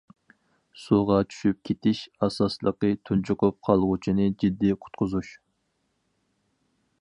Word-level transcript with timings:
سۇغا 0.83 1.17
چۈشۈپ 1.33 1.59
كېتىش: 1.69 2.01
ئاساسلىقى 2.27 2.91
تۇنجۇقۇپ 3.09 3.59
قالغۇچىنى 3.69 4.27
جىددىي 4.45 4.77
قۇتقۇزۇش. 4.87 5.31